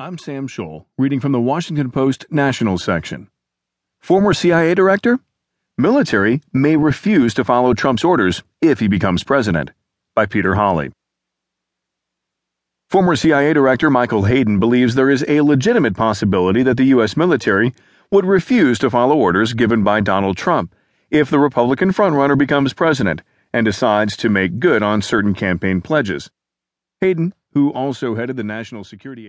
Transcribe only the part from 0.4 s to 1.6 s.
Scholl, reading from the